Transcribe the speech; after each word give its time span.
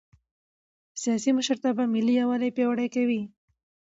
سیاسي 1.01 1.31
مشرتابه 1.37 1.83
ملي 1.93 2.13
یووالی 2.21 2.49
پیاوړی 2.55 2.87
کوي 2.95 3.21